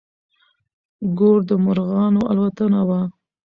[1.17, 3.01] ګور د مرغانو الوتنه وه.